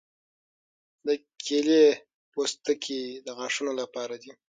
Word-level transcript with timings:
د 1.07 1.09
کیلې 1.43 1.85
پوستکي 2.33 3.01
د 3.25 3.27
غاښونو 3.37 3.71
لپاره 3.81 4.15
دي. 4.23 4.31